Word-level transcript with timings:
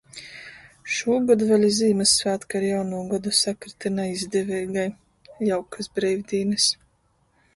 Šūgod 0.93 1.43
vēļ 1.49 1.65
i 1.67 1.69
Zīmyssvātki 1.79 2.57
ar 2.59 2.63
Jaunū 2.69 3.03
godu 3.11 3.35
sakryta 3.41 3.93
"naizdeveigai"... 3.99 4.85
Jaukys 5.51 5.91
breivdīnys!. 5.99 6.67